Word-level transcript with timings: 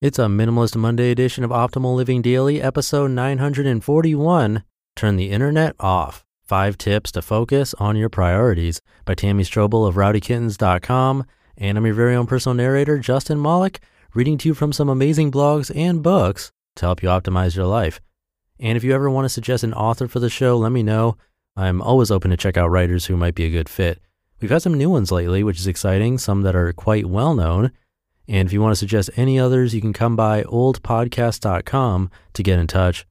It's 0.00 0.20
a 0.20 0.26
Minimalist 0.26 0.76
Monday 0.76 1.10
edition 1.10 1.42
of 1.42 1.50
Optimal 1.50 1.96
Living 1.96 2.22
Daily, 2.22 2.62
episode 2.62 3.10
941 3.10 4.62
Turn 4.94 5.16
the 5.16 5.30
Internet 5.30 5.74
Off 5.80 6.24
Five 6.44 6.78
Tips 6.78 7.10
to 7.10 7.20
Focus 7.20 7.74
on 7.80 7.96
Your 7.96 8.08
Priorities 8.08 8.80
by 9.04 9.16
Tammy 9.16 9.42
Strobel 9.42 9.88
of 9.88 9.96
rowdykittens.com. 9.96 11.24
And 11.56 11.76
I'm 11.76 11.84
your 11.84 11.96
very 11.96 12.14
own 12.14 12.28
personal 12.28 12.54
narrator, 12.54 13.00
Justin 13.00 13.42
Malik, 13.42 13.80
reading 14.14 14.38
to 14.38 14.48
you 14.48 14.54
from 14.54 14.72
some 14.72 14.88
amazing 14.88 15.32
blogs 15.32 15.74
and 15.74 16.00
books 16.00 16.52
to 16.76 16.86
help 16.86 17.02
you 17.02 17.08
optimize 17.08 17.56
your 17.56 17.66
life. 17.66 18.00
And 18.60 18.76
if 18.76 18.84
you 18.84 18.94
ever 18.94 19.10
want 19.10 19.24
to 19.24 19.28
suggest 19.28 19.64
an 19.64 19.74
author 19.74 20.06
for 20.06 20.20
the 20.20 20.30
show, 20.30 20.56
let 20.56 20.70
me 20.70 20.84
know. 20.84 21.16
I'm 21.56 21.82
always 21.82 22.12
open 22.12 22.30
to 22.30 22.36
check 22.36 22.56
out 22.56 22.70
writers 22.70 23.06
who 23.06 23.16
might 23.16 23.34
be 23.34 23.46
a 23.46 23.50
good 23.50 23.68
fit. 23.68 24.00
We've 24.40 24.52
had 24.52 24.62
some 24.62 24.78
new 24.78 24.90
ones 24.90 25.10
lately, 25.10 25.42
which 25.42 25.58
is 25.58 25.66
exciting, 25.66 26.18
some 26.18 26.42
that 26.42 26.54
are 26.54 26.72
quite 26.72 27.06
well 27.06 27.34
known. 27.34 27.72
And 28.28 28.46
if 28.46 28.52
you 28.52 28.60
want 28.60 28.72
to 28.72 28.78
suggest 28.78 29.10
any 29.16 29.40
others, 29.40 29.74
you 29.74 29.80
can 29.80 29.94
come 29.94 30.14
by 30.14 30.42
oldpodcast.com 30.44 32.10
to 32.34 32.42
get 32.42 32.58
in 32.58 32.66
touch. 32.66 33.06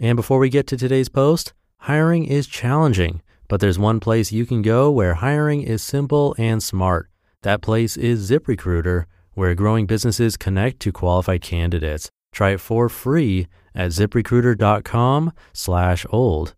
And 0.00 0.16
before 0.16 0.38
we 0.38 0.48
get 0.48 0.66
to 0.68 0.76
today's 0.76 1.10
post, 1.10 1.52
hiring 1.76 2.24
is 2.24 2.46
challenging, 2.46 3.20
but 3.48 3.60
there's 3.60 3.78
one 3.78 4.00
place 4.00 4.32
you 4.32 4.46
can 4.46 4.62
go 4.62 4.90
where 4.90 5.14
hiring 5.14 5.62
is 5.62 5.82
simple 5.82 6.34
and 6.38 6.62
smart. 6.62 7.10
That 7.42 7.60
place 7.60 7.96
is 7.96 8.30
ZipRecruiter, 8.30 9.04
where 9.34 9.54
growing 9.54 9.86
businesses 9.86 10.36
connect 10.36 10.80
to 10.80 10.92
qualified 10.92 11.42
candidates. 11.42 12.10
Try 12.32 12.50
it 12.50 12.60
for 12.60 12.88
free 12.88 13.48
at 13.74 13.90
ziprecruiter.com 13.90 15.32
slash 15.52 16.06
old. 16.10 16.54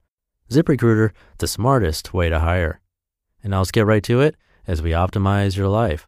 ZipRecruiter, 0.51 1.11
the 1.39 1.49
smartest 1.49 2.15
way 2.15 2.29
to 2.29 2.39
hire. 2.39 2.81
And 3.43 3.51
now 3.51 3.59
let's 3.59 3.73
get 3.73 3.87
right 3.87 4.03
to 4.05 4.21
it 4.21 4.37
as 4.67 4.83
we 4.83 4.91
optimize 4.91 5.57
your 5.57 5.69
life. 5.69 6.07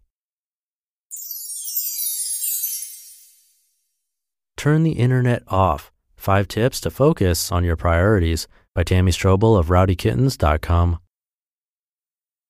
Turn 4.67 4.83
the 4.83 4.99
Internet 4.99 5.45
Off 5.47 5.93
Five 6.17 6.49
Tips 6.49 6.81
to 6.81 6.91
Focus 6.91 7.53
on 7.53 7.63
Your 7.63 7.77
Priorities 7.77 8.49
by 8.75 8.83
Tammy 8.83 9.13
Strobel 9.13 9.57
of 9.57 9.69
rowdykittens.com. 9.69 10.99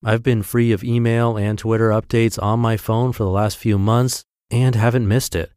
I've 0.02 0.22
been 0.22 0.42
free 0.42 0.72
of 0.72 0.82
email 0.82 1.36
and 1.36 1.58
Twitter 1.58 1.91
updates 1.91 2.42
on 2.42 2.58
my 2.60 2.78
phone 2.78 3.12
for 3.12 3.22
the 3.22 3.28
last 3.28 3.58
few 3.58 3.76
months 3.76 4.24
and 4.50 4.74
haven't 4.74 5.06
missed 5.06 5.34
it. 5.34 5.52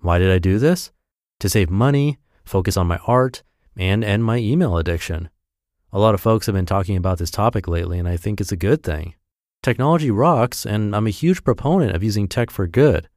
Why 0.00 0.18
did 0.18 0.30
I 0.30 0.38
do 0.38 0.58
this? 0.58 0.92
To 1.40 1.48
save 1.50 1.68
money, 1.68 2.16
focus 2.42 2.78
on 2.78 2.86
my 2.86 3.00
art, 3.06 3.42
and 3.76 4.02
end 4.02 4.24
my 4.24 4.38
email 4.38 4.78
addiction. 4.78 5.28
A 5.92 5.98
lot 5.98 6.14
of 6.14 6.22
folks 6.22 6.46
have 6.46 6.54
been 6.54 6.64
talking 6.64 6.96
about 6.96 7.18
this 7.18 7.30
topic 7.30 7.68
lately, 7.68 7.98
and 7.98 8.08
I 8.08 8.16
think 8.16 8.40
it's 8.40 8.50
a 8.50 8.56
good 8.56 8.82
thing. 8.82 9.14
Technology 9.62 10.10
rocks, 10.10 10.64
and 10.64 10.96
I'm 10.96 11.06
a 11.06 11.10
huge 11.10 11.44
proponent 11.44 11.94
of 11.94 12.02
using 12.02 12.28
tech 12.28 12.48
for 12.48 12.66
good. 12.66 13.10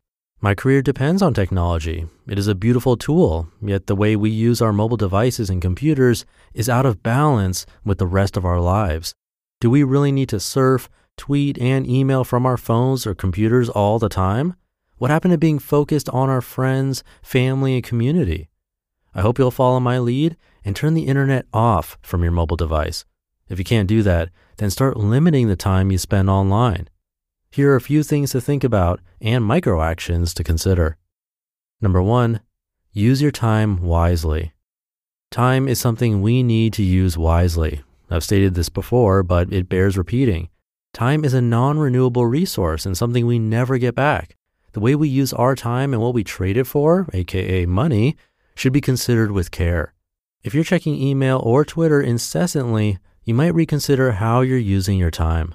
My 0.44 0.56
career 0.56 0.82
depends 0.82 1.22
on 1.22 1.36
technology. 1.36 2.08
It 2.28 2.40
is 2.40 2.48
a 2.48 2.56
beautiful 2.56 2.98
tool, 2.98 3.50
yet 3.62 3.86
the 3.86 3.96
way 3.96 4.16
we 4.16 4.32
use 4.32 4.60
our 4.60 4.74
mobile 4.74 4.98
devices 4.98 5.52
and 5.52 5.62
computers 5.62 6.26
is 6.56 6.68
out 6.68 6.84
of 6.84 7.04
balance 7.04 7.68
with 7.86 8.00
the 8.00 8.08
rest 8.08 8.36
of 8.36 8.44
our 8.44 8.60
lives. 8.60 9.14
Do 9.60 9.70
we 9.70 9.84
really 9.84 10.12
need 10.12 10.30
to 10.30 10.40
surf, 10.40 10.90
tweet, 11.16 11.60
and 11.60 11.88
email 11.88 12.24
from 12.24 12.48
our 12.48 12.58
phones 12.58 13.06
or 13.06 13.14
computers 13.14 13.70
all 13.70 14.00
the 14.00 14.10
time? 14.10 14.56
What 14.98 15.12
happened 15.12 15.34
to 15.34 15.38
being 15.38 15.60
focused 15.60 16.10
on 16.10 16.28
our 16.28 16.42
friends, 16.42 17.04
family, 17.22 17.76
and 17.76 17.84
community? 17.84 18.50
I 19.14 19.22
hope 19.22 19.38
you'll 19.38 19.52
follow 19.52 19.80
my 19.80 20.00
lead 20.00 20.38
and 20.66 20.76
turn 20.76 20.96
the 20.96 21.06
internet 21.06 21.46
off 21.54 22.00
from 22.02 22.24
your 22.24 22.32
mobile 22.32 22.58
device. 22.58 23.06
If 23.48 23.60
you 23.60 23.66
can't 23.66 23.88
do 23.88 24.02
that, 24.02 24.30
then 24.58 24.72
start 24.72 24.98
limiting 24.98 25.50
the 25.50 25.56
time 25.56 25.92
you 25.92 26.00
spend 26.00 26.32
online. 26.32 26.90
Here 27.54 27.70
are 27.74 27.76
a 27.76 27.82
few 27.82 28.02
things 28.02 28.32
to 28.32 28.40
think 28.40 28.64
about 28.64 29.02
and 29.20 29.44
micro 29.44 29.82
actions 29.82 30.34
to 30.36 30.44
consider. 30.44 30.96
Number 31.82 32.02
one, 32.02 32.40
use 32.94 33.22
your 33.22 33.32
time 33.32 33.82
wisely. 33.82 34.54
Time 35.32 35.68
is 35.68 35.78
something 35.78 36.22
we 36.22 36.44
need 36.44 36.72
to 36.74 36.84
use 36.84 37.18
wisely. 37.18 37.82
I've 38.10 38.24
stated 38.24 38.54
this 38.54 38.70
before, 38.70 39.22
but 39.22 39.52
it 39.52 39.68
bears 39.68 39.98
repeating. 39.98 40.48
Time 40.94 41.26
is 41.26 41.34
a 41.34 41.42
non 41.42 41.78
renewable 41.78 42.26
resource 42.26 42.86
and 42.86 42.98
something 42.98 43.26
we 43.26 43.38
never 43.38 43.78
get 43.78 43.96
back. 43.96 44.38
The 44.72 44.80
way 44.80 44.96
we 44.96 45.10
use 45.10 45.34
our 45.34 45.56
time 45.56 45.94
and 45.94 46.02
what 46.02 46.14
we 46.14 46.24
trade 46.24 46.56
it 46.56 46.68
for, 46.68 47.10
aka 47.12 47.66
money, 47.66 48.16
should 48.56 48.72
be 48.72 48.80
considered 48.80 49.32
with 49.32 49.52
care. 49.52 49.94
If 50.42 50.54
you're 50.54 50.64
checking 50.64 50.96
email 50.96 51.42
or 51.44 51.66
Twitter 51.66 52.02
incessantly, 52.02 53.00
you 53.26 53.34
might 53.34 53.54
reconsider 53.54 54.14
how 54.14 54.40
you're 54.40 54.58
using 54.58 54.98
your 54.98 55.12
time. 55.12 55.54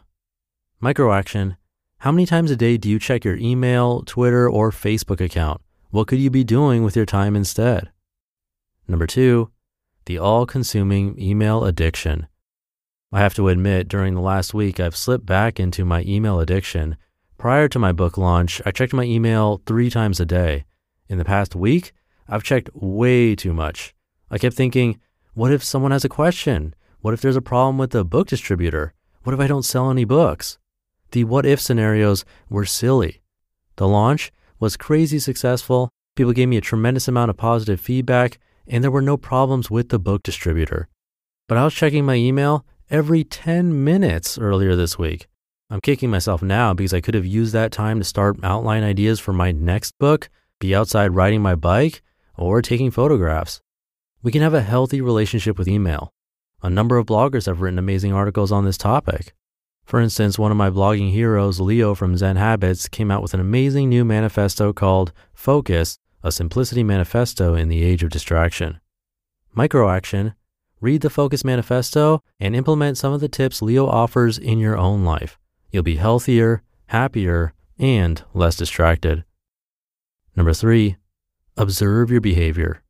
Micro 0.78 1.10
action 1.14 1.56
how 1.98 2.12
many 2.12 2.26
times 2.26 2.50
a 2.50 2.56
day 2.56 2.76
do 2.76 2.90
you 2.90 2.98
check 2.98 3.24
your 3.24 3.36
email, 3.36 4.02
Twitter, 4.02 4.48
or 4.48 4.70
Facebook 4.70 5.20
account? 5.20 5.60
What 5.90 6.06
could 6.06 6.18
you 6.18 6.30
be 6.30 6.44
doing 6.44 6.82
with 6.82 6.94
your 6.94 7.06
time 7.06 7.34
instead? 7.34 7.90
Number 8.86 9.06
two, 9.06 9.50
the 10.04 10.18
all 10.18 10.46
consuming 10.46 11.20
email 11.20 11.64
addiction. 11.64 12.26
I 13.12 13.20
have 13.20 13.34
to 13.34 13.48
admit, 13.48 13.88
during 13.88 14.14
the 14.14 14.20
last 14.20 14.52
week, 14.52 14.78
I've 14.78 14.94
slipped 14.96 15.24
back 15.24 15.58
into 15.58 15.84
my 15.84 16.02
email 16.02 16.38
addiction. 16.38 16.96
Prior 17.38 17.66
to 17.68 17.78
my 17.78 17.92
book 17.92 18.18
launch, 18.18 18.60
I 18.66 18.72
checked 18.72 18.92
my 18.92 19.04
email 19.04 19.62
three 19.64 19.88
times 19.88 20.20
a 20.20 20.26
day. 20.26 20.64
In 21.08 21.18
the 21.18 21.24
past 21.24 21.56
week, 21.56 21.92
I've 22.28 22.42
checked 22.42 22.70
way 22.74 23.34
too 23.34 23.54
much. 23.54 23.94
I 24.30 24.38
kept 24.38 24.54
thinking, 24.54 25.00
what 25.34 25.52
if 25.52 25.64
someone 25.64 25.92
has 25.92 26.04
a 26.04 26.10
question? 26.10 26.74
What 27.00 27.14
if 27.14 27.20
there's 27.20 27.36
a 27.36 27.42
problem 27.42 27.78
with 27.78 27.90
the 27.90 28.04
book 28.04 28.28
distributor? 28.28 28.92
What 29.22 29.32
if 29.32 29.40
I 29.40 29.46
don't 29.46 29.64
sell 29.64 29.90
any 29.90 30.04
books? 30.04 30.58
The 31.16 31.24
what 31.24 31.46
if 31.46 31.62
scenarios 31.62 32.26
were 32.50 32.66
silly. 32.66 33.22
The 33.76 33.88
launch 33.88 34.30
was 34.60 34.76
crazy 34.76 35.18
successful. 35.18 35.88
People 36.14 36.34
gave 36.34 36.50
me 36.50 36.58
a 36.58 36.60
tremendous 36.60 37.08
amount 37.08 37.30
of 37.30 37.38
positive 37.38 37.80
feedback, 37.80 38.38
and 38.66 38.84
there 38.84 38.90
were 38.90 39.00
no 39.00 39.16
problems 39.16 39.70
with 39.70 39.88
the 39.88 39.98
book 39.98 40.22
distributor. 40.22 40.88
But 41.48 41.56
I 41.56 41.64
was 41.64 41.72
checking 41.72 42.04
my 42.04 42.16
email 42.16 42.66
every 42.90 43.24
10 43.24 43.82
minutes 43.82 44.36
earlier 44.36 44.76
this 44.76 44.98
week. 44.98 45.26
I'm 45.70 45.80
kicking 45.80 46.10
myself 46.10 46.42
now 46.42 46.74
because 46.74 46.92
I 46.92 47.00
could 47.00 47.14
have 47.14 47.24
used 47.24 47.54
that 47.54 47.72
time 47.72 47.98
to 47.98 48.04
start 48.04 48.36
outline 48.42 48.82
ideas 48.82 49.18
for 49.18 49.32
my 49.32 49.52
next 49.52 49.98
book, 49.98 50.28
be 50.60 50.74
outside 50.74 51.14
riding 51.14 51.40
my 51.40 51.54
bike, 51.54 52.02
or 52.36 52.60
taking 52.60 52.90
photographs. 52.90 53.62
We 54.22 54.32
can 54.32 54.42
have 54.42 54.52
a 54.52 54.60
healthy 54.60 55.00
relationship 55.00 55.56
with 55.56 55.66
email. 55.66 56.12
A 56.62 56.68
number 56.68 56.98
of 56.98 57.06
bloggers 57.06 57.46
have 57.46 57.62
written 57.62 57.78
amazing 57.78 58.12
articles 58.12 58.52
on 58.52 58.66
this 58.66 58.76
topic. 58.76 59.32
For 59.86 60.00
instance, 60.00 60.36
one 60.36 60.50
of 60.50 60.56
my 60.56 60.68
blogging 60.68 61.12
heroes, 61.12 61.60
Leo 61.60 61.94
from 61.94 62.16
Zen 62.16 62.34
Habits, 62.34 62.88
came 62.88 63.08
out 63.08 63.22
with 63.22 63.34
an 63.34 63.40
amazing 63.40 63.88
new 63.88 64.04
manifesto 64.04 64.72
called 64.72 65.12
Focus, 65.32 65.98
a 66.24 66.32
Simplicity 66.32 66.82
Manifesto 66.82 67.54
in 67.54 67.68
the 67.68 67.84
Age 67.84 68.02
of 68.02 68.10
Distraction. 68.10 68.80
Micro 69.54 69.88
action 69.88 70.34
read 70.80 71.02
the 71.02 71.08
Focus 71.08 71.44
Manifesto 71.44 72.20
and 72.40 72.56
implement 72.56 72.98
some 72.98 73.12
of 73.12 73.20
the 73.20 73.28
tips 73.28 73.62
Leo 73.62 73.86
offers 73.86 74.38
in 74.38 74.58
your 74.58 74.76
own 74.76 75.04
life. 75.04 75.38
You'll 75.70 75.84
be 75.84 75.96
healthier, 75.96 76.62
happier, 76.86 77.54
and 77.78 78.22
less 78.34 78.56
distracted. 78.56 79.24
Number 80.34 80.52
three, 80.52 80.96
observe 81.56 82.10
your 82.10 82.20
behavior. 82.20 82.82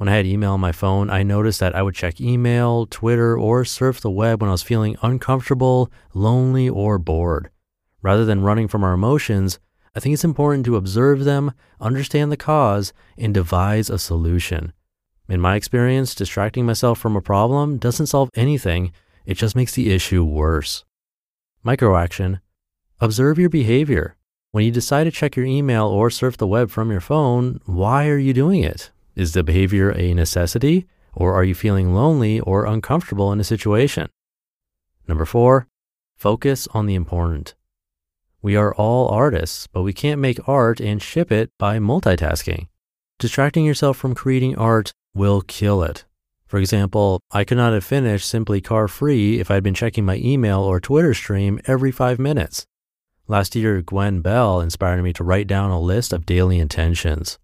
When 0.00 0.08
I 0.08 0.16
had 0.16 0.24
email 0.24 0.52
on 0.52 0.60
my 0.60 0.72
phone, 0.72 1.10
I 1.10 1.22
noticed 1.22 1.60
that 1.60 1.76
I 1.76 1.82
would 1.82 1.94
check 1.94 2.22
email, 2.22 2.86
Twitter, 2.86 3.38
or 3.38 3.66
surf 3.66 4.00
the 4.00 4.10
web 4.10 4.40
when 4.40 4.48
I 4.48 4.52
was 4.52 4.62
feeling 4.62 4.96
uncomfortable, 5.02 5.92
lonely, 6.14 6.70
or 6.70 6.98
bored. 6.98 7.50
Rather 8.00 8.24
than 8.24 8.40
running 8.40 8.66
from 8.66 8.82
our 8.82 8.94
emotions, 8.94 9.58
I 9.94 10.00
think 10.00 10.14
it's 10.14 10.24
important 10.24 10.64
to 10.64 10.76
observe 10.76 11.24
them, 11.24 11.52
understand 11.82 12.32
the 12.32 12.38
cause, 12.38 12.94
and 13.18 13.34
devise 13.34 13.90
a 13.90 13.98
solution. 13.98 14.72
In 15.28 15.38
my 15.38 15.54
experience, 15.54 16.14
distracting 16.14 16.64
myself 16.64 16.98
from 16.98 17.14
a 17.14 17.20
problem 17.20 17.76
doesn't 17.76 18.06
solve 18.06 18.30
anything, 18.34 18.92
it 19.26 19.34
just 19.34 19.54
makes 19.54 19.74
the 19.74 19.92
issue 19.92 20.24
worse. 20.24 20.82
Micro 21.62 21.94
action 21.94 22.40
Observe 23.00 23.38
your 23.38 23.50
behavior. 23.50 24.16
When 24.52 24.64
you 24.64 24.70
decide 24.70 25.04
to 25.04 25.10
check 25.10 25.36
your 25.36 25.44
email 25.44 25.86
or 25.86 26.08
surf 26.08 26.38
the 26.38 26.46
web 26.46 26.70
from 26.70 26.90
your 26.90 27.02
phone, 27.02 27.60
why 27.66 28.08
are 28.08 28.16
you 28.16 28.32
doing 28.32 28.62
it? 28.64 28.90
Is 29.14 29.32
the 29.32 29.42
behavior 29.42 29.90
a 29.90 30.14
necessity, 30.14 30.86
or 31.12 31.34
are 31.34 31.44
you 31.44 31.54
feeling 31.54 31.94
lonely 31.94 32.40
or 32.40 32.64
uncomfortable 32.64 33.32
in 33.32 33.40
a 33.40 33.44
situation? 33.44 34.08
Number 35.08 35.24
four, 35.24 35.66
focus 36.16 36.68
on 36.72 36.86
the 36.86 36.94
important. 36.94 37.54
We 38.42 38.56
are 38.56 38.74
all 38.74 39.08
artists, 39.08 39.66
but 39.66 39.82
we 39.82 39.92
can't 39.92 40.20
make 40.20 40.48
art 40.48 40.80
and 40.80 41.02
ship 41.02 41.30
it 41.30 41.50
by 41.58 41.78
multitasking. 41.78 42.68
Distracting 43.18 43.66
yourself 43.66 43.96
from 43.96 44.14
creating 44.14 44.56
art 44.56 44.92
will 45.14 45.42
kill 45.42 45.82
it. 45.82 46.04
For 46.46 46.58
example, 46.58 47.20
I 47.30 47.44
could 47.44 47.58
not 47.58 47.74
have 47.74 47.84
finished 47.84 48.28
Simply 48.28 48.60
Car 48.60 48.88
Free 48.88 49.38
if 49.38 49.50
I'd 49.50 49.62
been 49.62 49.74
checking 49.74 50.04
my 50.04 50.16
email 50.16 50.60
or 50.60 50.80
Twitter 50.80 51.14
stream 51.14 51.60
every 51.66 51.92
five 51.92 52.18
minutes. 52.18 52.66
Last 53.28 53.54
year, 53.54 53.82
Gwen 53.82 54.22
Bell 54.22 54.60
inspired 54.60 55.02
me 55.02 55.12
to 55.12 55.22
write 55.22 55.46
down 55.46 55.70
a 55.70 55.80
list 55.80 56.12
of 56.12 56.26
daily 56.26 56.58
intentions. 56.58 57.38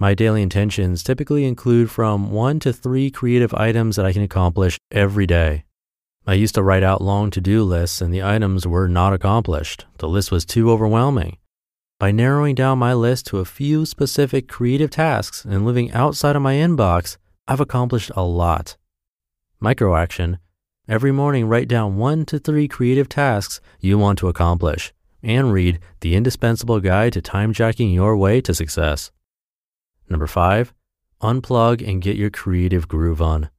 My 0.00 0.14
daily 0.14 0.42
intentions 0.42 1.02
typically 1.02 1.44
include 1.44 1.90
from 1.90 2.30
one 2.30 2.60
to 2.60 2.72
three 2.72 3.10
creative 3.10 3.52
items 3.52 3.96
that 3.96 4.06
I 4.06 4.12
can 4.12 4.22
accomplish 4.22 4.78
every 4.92 5.26
day. 5.26 5.64
I 6.24 6.34
used 6.34 6.54
to 6.54 6.62
write 6.62 6.84
out 6.84 7.02
long 7.02 7.30
to 7.32 7.40
do 7.40 7.64
lists 7.64 8.00
and 8.00 8.14
the 8.14 8.22
items 8.22 8.64
were 8.64 8.86
not 8.86 9.12
accomplished. 9.12 9.86
The 9.96 10.08
list 10.08 10.30
was 10.30 10.44
too 10.44 10.70
overwhelming. 10.70 11.38
By 11.98 12.12
narrowing 12.12 12.54
down 12.54 12.78
my 12.78 12.94
list 12.94 13.26
to 13.28 13.38
a 13.38 13.44
few 13.44 13.84
specific 13.84 14.46
creative 14.46 14.90
tasks 14.90 15.44
and 15.44 15.66
living 15.66 15.90
outside 15.90 16.36
of 16.36 16.42
my 16.42 16.54
inbox, 16.54 17.16
I've 17.48 17.60
accomplished 17.60 18.12
a 18.14 18.22
lot. 18.22 18.76
Micro 19.58 19.96
action. 19.96 20.38
Every 20.88 21.10
morning, 21.10 21.48
write 21.48 21.66
down 21.66 21.96
one 21.96 22.24
to 22.26 22.38
three 22.38 22.68
creative 22.68 23.08
tasks 23.08 23.60
you 23.80 23.98
want 23.98 24.20
to 24.20 24.28
accomplish 24.28 24.92
and 25.24 25.52
read 25.52 25.80
The 26.02 26.14
Indispensable 26.14 26.78
Guide 26.78 27.14
to 27.14 27.20
Time 27.20 27.52
Jacking 27.52 27.90
Your 27.90 28.16
Way 28.16 28.40
to 28.42 28.54
Success. 28.54 29.10
Number 30.08 30.26
five, 30.26 30.72
unplug 31.20 31.86
and 31.86 32.02
get 32.02 32.16
your 32.16 32.30
creative 32.30 32.88
groove 32.88 33.20
on. 33.20 33.50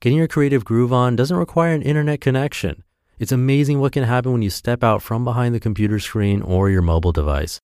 Getting 0.00 0.18
your 0.18 0.28
creative 0.28 0.64
groove 0.64 0.92
on 0.92 1.16
doesn't 1.16 1.36
require 1.36 1.74
an 1.74 1.82
internet 1.82 2.20
connection. 2.20 2.84
It's 3.18 3.32
amazing 3.32 3.80
what 3.80 3.92
can 3.92 4.04
happen 4.04 4.32
when 4.32 4.42
you 4.42 4.48
step 4.48 4.82
out 4.82 5.02
from 5.02 5.24
behind 5.24 5.54
the 5.54 5.60
computer 5.60 5.98
screen 5.98 6.40
or 6.40 6.70
your 6.70 6.80
mobile 6.80 7.12
device. 7.12 7.60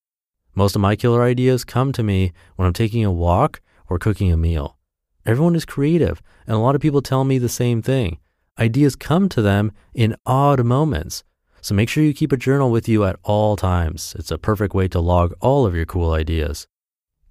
Most 0.55 0.77
of 0.77 0.83
my 0.83 0.97
killer 0.97 1.23
ideas 1.23 1.65
come 1.65 1.93
to 1.93 2.03
me 2.03 2.33
when 2.57 2.67
I'm 2.67 2.75
taking 2.75 3.05
a 3.05 3.11
walk 3.13 3.61
or 3.89 3.99
cooking 3.99 4.31
a 4.31 4.37
meal. 4.37 4.77
Everyone 5.25 5.57
is 5.57 5.65
creative, 5.65 6.21
and 6.47 6.55
a 6.55 6.61
lot 6.61 6.75
of 6.75 6.81
people 6.81 7.03
tell 7.03 7.25
me 7.25 7.39
the 7.39 7.49
same 7.49 7.83
thing. 7.83 8.19
Ideas 8.59 8.97
come 8.97 9.29
to 9.31 9.43
them 9.43 9.73
in 9.95 10.17
odd 10.25 10.65
moments. 10.65 11.25
So 11.63 11.75
make 11.75 11.89
sure 11.89 12.05
you 12.05 12.15
keep 12.15 12.33
a 12.33 12.37
journal 12.37 12.71
with 12.71 12.89
you 12.89 13.05
at 13.05 13.19
all 13.23 13.57
times. 13.57 14.15
It's 14.19 14.31
a 14.31 14.39
perfect 14.39 14.75
way 14.75 14.89
to 14.89 15.01
log 15.01 15.35
all 15.41 15.67
of 15.67 15.75
your 15.75 15.87
cool 15.87 16.13
ideas. 16.13 16.69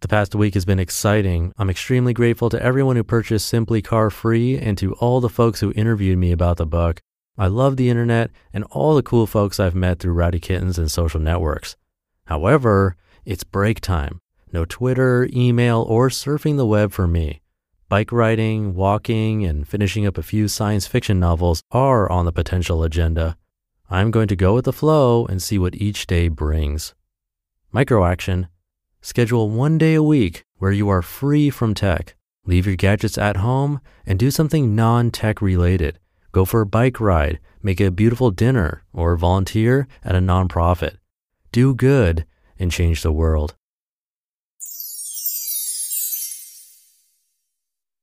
The 0.02 0.08
past 0.08 0.36
week 0.36 0.54
has 0.54 0.66
been 0.66 0.80
exciting. 0.80 1.54
I'm 1.58 1.70
extremely 1.70 2.14
grateful 2.14 2.50
to 2.50 2.62
everyone 2.62 2.96
who 2.96 3.04
purchased 3.04 3.48
Simply 3.48 3.82
Car 3.82 4.10
Free 4.10 4.58
and 4.58 4.78
to 4.78 4.94
all 4.96 5.20
the 5.20 5.30
folks 5.30 5.62
who 5.62 5.72
interviewed 5.72 6.18
me 6.18 6.32
about 6.32 6.58
the 6.58 6.66
book. 6.66 7.02
I 7.38 7.48
love 7.48 7.76
the 7.76 7.90
internet 7.90 8.32
and 8.54 8.64
all 8.66 8.96
the 8.96 9.04
cool 9.04 9.26
folks 9.26 9.60
I've 9.60 9.76
met 9.76 10.00
through 10.00 10.14
Rowdy 10.14 10.40
Kittens 10.40 10.78
and 10.78 10.92
social 10.92 11.20
networks. 11.20 11.76
However, 12.26 12.96
it's 13.26 13.44
break 13.44 13.82
time. 13.82 14.20
No 14.52 14.64
Twitter, 14.64 15.28
email, 15.34 15.82
or 15.82 16.10
surfing 16.10 16.58
the 16.58 16.66
web 16.66 16.92
for 16.92 17.08
me. 17.08 17.42
Bike 17.90 18.12
riding, 18.12 18.76
walking, 18.76 19.46
and 19.46 19.68
finishing 19.68 20.06
up 20.06 20.18
a 20.18 20.24
few 20.24 20.48
science 20.48 20.88
fiction 20.88 21.20
novels 21.20 21.62
are 21.72 22.10
on 22.12 22.26
the 22.26 22.32
potential 22.32 22.84
agenda. 22.84 23.38
I'm 23.90 24.12
going 24.12 24.28
to 24.28 24.36
go 24.36 24.54
with 24.54 24.66
the 24.66 24.74
flow 24.74 25.26
and 25.26 25.42
see 25.42 25.60
what 25.60 25.76
each 25.76 26.08
day 26.08 26.28
brings. 26.28 26.94
Micro 27.72 28.06
action. 28.06 28.48
Schedule 29.06 29.52
one 29.52 29.78
day 29.78 29.94
a 29.94 30.02
week 30.02 30.46
where 30.58 30.72
you 30.72 30.90
are 30.90 31.04
free 31.04 31.52
from 31.52 31.76
tech. 31.76 32.16
Leave 32.48 32.66
your 32.66 32.76
gadgets 32.76 33.20
at 33.20 33.38
home 33.38 33.80
and 34.04 34.18
do 34.18 34.32
something 34.32 34.74
non 34.76 35.12
tech 35.12 35.44
related. 35.44 36.00
Go 36.32 36.44
for 36.44 36.62
a 36.62 36.66
bike 36.66 37.00
ride, 37.00 37.40
make 37.62 37.80
a 37.80 37.92
beautiful 37.92 38.32
dinner, 38.32 38.84
or 38.94 39.16
volunteer 39.16 39.88
at 40.04 40.16
a 40.16 40.20
nonprofit. 40.20 40.96
Do 41.52 41.76
good 41.76 42.26
and 42.58 42.72
change 42.72 43.04
the 43.04 43.12
world. 43.12 43.54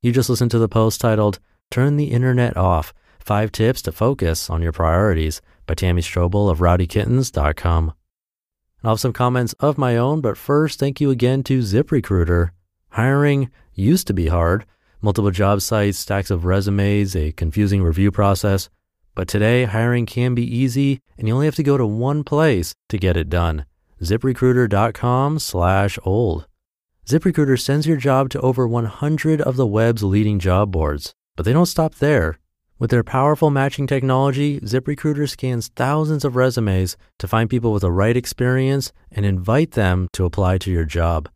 You 0.03 0.13
just 0.13 0.31
listened 0.31 0.53
to 0.53 0.61
the 0.61 0.69
post 0.69 1.01
titled 1.01 1.41
Turn 1.69 1.97
the 1.97 2.13
Internet 2.13 2.57
Off 2.57 2.95
Five 3.19 3.51
Tips 3.51 3.83
to 3.83 3.91
Focus 3.91 4.49
on 4.49 4.63
Your 4.63 4.71
Priorities 4.71 5.43
by 5.67 5.75
Tammy 5.75 6.03
Strobel 6.03 6.49
of 6.49 6.61
rowdykittens.com. 6.61 7.93
I'll 8.85 8.93
have 8.93 9.01
some 9.01 9.13
comments 9.13 9.53
of 9.55 9.79
my 9.79 9.97
own, 9.97 10.21
but 10.21 10.37
first, 10.37 10.79
thank 10.79 11.01
you 11.01 11.11
again 11.11 11.43
to 11.45 11.61
ZipRecruiter. 11.61 12.51
Hiring 12.91 13.51
used 13.75 14.07
to 14.09 14.15
be 14.15 14.29
hard 14.29 14.67
multiple 15.03 15.33
job 15.33 15.61
sites, 15.61 15.99
stacks 15.99 16.31
of 16.31 16.45
resumes, 16.45 17.15
a 17.15 17.33
confusing 17.33 17.83
review 17.83 18.11
process. 18.11 18.71
But 19.15 19.29
today, 19.29 19.65
hiring 19.65 20.07
can 20.07 20.35
be 20.35 20.45
easy 20.45 21.01
and 21.19 21.29
you 21.29 21.35
only 21.35 21.47
have 21.47 21.57
to 21.57 21.63
go 21.63 21.77
to 21.77 21.85
one 21.85 22.25
place 22.25 22.73
to 22.89 22.97
get 22.97 23.17
it 23.17 23.29
done. 23.29 23.67
ZipRecruiter.com 24.01 25.39
slash 25.39 25.99
old. 26.05 26.47
ZipRecruiter 27.07 27.61
sends 27.61 27.87
your 27.87 27.97
job 27.97 28.31
to 28.31 28.41
over 28.41 28.67
100 28.67 29.41
of 29.43 29.57
the 29.57 29.67
web's 29.67 30.03
leading 30.03 30.39
job 30.39 30.71
boards. 30.71 31.13
But 31.37 31.45
they 31.45 31.53
don't 31.53 31.67
stop 31.67 31.97
there. 31.97 32.39
With 32.83 32.91
their 32.91 33.05
powerful 33.05 33.49
matching 33.49 33.87
technology, 33.87 34.59
ZipRecruiter 34.59 35.29
scans 35.29 35.69
thousands 35.77 36.25
of 36.25 36.35
resumes 36.35 36.97
to 37.21 37.29
find 37.29 37.49
people 37.49 37.73
with 37.73 37.83
the 37.83 37.93
right 37.93 38.17
experience 38.17 38.93
and 39.13 39.25
invite 39.25 39.71
them 39.79 40.09
to 40.15 40.25
apply 40.25 40.59
to 40.59 40.71
your 40.73 40.85
job. 40.85 41.29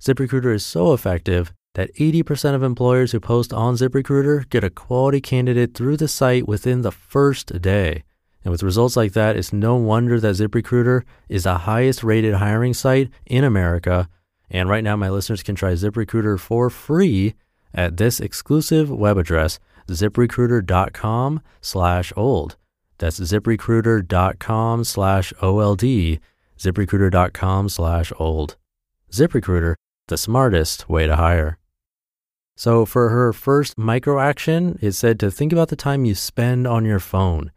ZipRecruiter 0.00 0.52
is 0.52 0.66
so 0.66 0.92
effective 0.92 1.52
that 1.76 1.94
80% 1.94 2.56
of 2.56 2.64
employers 2.64 3.12
who 3.12 3.20
post 3.20 3.52
on 3.52 3.74
ZipRecruiter 3.74 4.50
get 4.50 4.64
a 4.64 4.70
quality 4.70 5.20
candidate 5.20 5.72
through 5.72 5.98
the 5.98 6.08
site 6.08 6.48
within 6.48 6.82
the 6.82 6.90
first 6.90 7.62
day. 7.62 8.02
And 8.42 8.50
with 8.50 8.64
results 8.64 8.96
like 8.96 9.12
that, 9.12 9.36
it's 9.36 9.52
no 9.52 9.76
wonder 9.76 10.18
that 10.18 10.34
ZipRecruiter 10.34 11.04
is 11.28 11.44
the 11.44 11.58
highest 11.58 12.02
rated 12.02 12.34
hiring 12.34 12.74
site 12.74 13.08
in 13.24 13.44
America. 13.44 14.08
And 14.50 14.68
right 14.68 14.82
now, 14.82 14.96
my 14.96 15.10
listeners 15.10 15.44
can 15.44 15.54
try 15.54 15.74
ZipRecruiter 15.74 16.40
for 16.40 16.68
free 16.68 17.34
at 17.72 17.98
this 17.98 18.18
exclusive 18.18 18.90
web 18.90 19.16
address, 19.16 19.60
ziprecruiter.com 19.88 21.42
slash 21.60 22.12
old. 22.16 22.56
That's 22.98 23.20
ziprecruiter.com 23.20 24.84
slash 24.84 25.32
OLD, 25.40 26.18
ziprecruiter.com 26.58 27.68
slash 27.68 28.12
old. 28.18 28.56
ZipRecruiter, 29.10 29.74
the 30.08 30.18
smartest 30.18 30.88
way 30.88 31.06
to 31.06 31.16
hire. 31.16 31.58
So 32.56 32.84
for 32.84 33.08
her 33.10 33.32
first 33.32 33.78
micro 33.78 34.18
action, 34.18 34.78
it 34.82 34.92
said 34.92 35.20
to 35.20 35.30
think 35.30 35.52
about 35.52 35.68
the 35.68 35.76
time 35.76 36.04
you 36.04 36.14
spend 36.14 36.66
on 36.66 36.84
your 36.84 36.98
phone. 36.98 37.52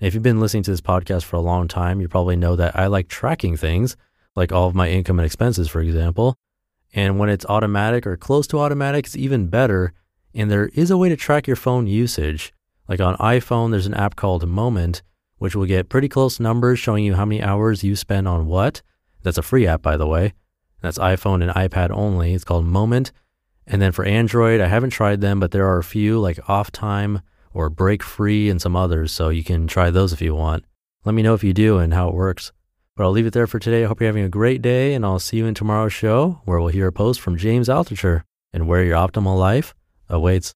if 0.00 0.14
you've 0.14 0.22
been 0.22 0.40
listening 0.40 0.62
to 0.64 0.70
this 0.70 0.80
podcast 0.80 1.24
for 1.24 1.36
a 1.36 1.40
long 1.40 1.68
time, 1.68 2.00
you 2.00 2.08
probably 2.08 2.36
know 2.36 2.56
that 2.56 2.76
I 2.76 2.86
like 2.86 3.08
tracking 3.08 3.56
things, 3.56 3.96
like 4.34 4.52
all 4.52 4.68
of 4.68 4.74
my 4.74 4.88
income 4.88 5.18
and 5.18 5.26
expenses, 5.26 5.68
for 5.68 5.80
example. 5.80 6.36
And 6.92 7.18
when 7.18 7.28
it's 7.28 7.46
automatic 7.46 8.06
or 8.06 8.16
close 8.16 8.46
to 8.48 8.58
automatic, 8.58 9.06
it's 9.06 9.16
even 9.16 9.48
better. 9.48 9.92
And 10.36 10.50
there 10.50 10.66
is 10.74 10.90
a 10.90 10.98
way 10.98 11.08
to 11.08 11.16
track 11.16 11.46
your 11.46 11.56
phone 11.56 11.86
usage. 11.86 12.52
Like 12.88 13.00
on 13.00 13.16
iPhone, 13.16 13.70
there's 13.70 13.86
an 13.86 13.94
app 13.94 14.16
called 14.16 14.46
Moment, 14.46 15.02
which 15.38 15.56
will 15.56 15.64
get 15.64 15.88
pretty 15.88 16.10
close 16.10 16.38
numbers 16.38 16.78
showing 16.78 17.04
you 17.04 17.14
how 17.14 17.24
many 17.24 17.42
hours 17.42 17.82
you 17.82 17.96
spend 17.96 18.28
on 18.28 18.46
what. 18.46 18.82
That's 19.22 19.38
a 19.38 19.42
free 19.42 19.66
app, 19.66 19.80
by 19.80 19.96
the 19.96 20.06
way. 20.06 20.34
That's 20.82 20.98
iPhone 20.98 21.42
and 21.42 21.50
iPad 21.52 21.90
only. 21.90 22.34
It's 22.34 22.44
called 22.44 22.66
Moment. 22.66 23.12
And 23.66 23.80
then 23.80 23.92
for 23.92 24.04
Android, 24.04 24.60
I 24.60 24.66
haven't 24.66 24.90
tried 24.90 25.22
them, 25.22 25.40
but 25.40 25.52
there 25.52 25.66
are 25.66 25.78
a 25.78 25.84
few 25.84 26.20
like 26.20 26.38
Off 26.50 26.70
Time 26.70 27.22
or 27.54 27.70
Break 27.70 28.02
Free 28.02 28.50
and 28.50 28.60
some 28.60 28.76
others. 28.76 29.12
So 29.12 29.30
you 29.30 29.42
can 29.42 29.66
try 29.66 29.90
those 29.90 30.12
if 30.12 30.20
you 30.20 30.34
want. 30.34 30.66
Let 31.06 31.14
me 31.14 31.22
know 31.22 31.32
if 31.32 31.44
you 31.44 31.54
do 31.54 31.78
and 31.78 31.94
how 31.94 32.08
it 32.08 32.14
works. 32.14 32.52
But 32.94 33.04
I'll 33.04 33.10
leave 33.10 33.26
it 33.26 33.32
there 33.32 33.46
for 33.46 33.58
today. 33.58 33.84
I 33.84 33.86
hope 33.86 34.00
you're 34.00 34.08
having 34.08 34.22
a 34.22 34.28
great 34.28 34.60
day, 34.60 34.92
and 34.92 35.04
I'll 35.04 35.18
see 35.18 35.38
you 35.38 35.46
in 35.46 35.54
tomorrow's 35.54 35.94
show 35.94 36.42
where 36.44 36.60
we'll 36.60 36.68
hear 36.68 36.88
a 36.88 36.92
post 36.92 37.22
from 37.22 37.38
James 37.38 37.68
Altucher 37.68 38.22
and 38.52 38.68
where 38.68 38.84
your 38.84 38.96
optimal 38.96 39.38
life 39.38 39.74
awaits. 40.08 40.54